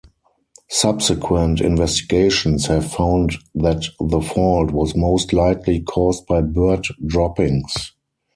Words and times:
Subsequent 0.71 1.61
investigations 1.61 2.65
have 2.65 2.91
found 2.91 3.35
that 3.53 3.83
the 3.99 4.19
fault 4.19 4.71
was 4.71 4.95
most 4.95 5.31
likely 5.31 5.81
caused 5.81 6.25
by 6.25 6.41
bird 6.41 6.87
droppings. 7.05 7.93